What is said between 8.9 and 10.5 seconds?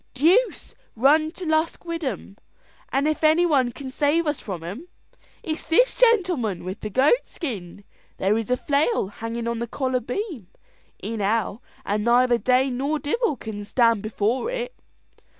hangin' on the collar beam,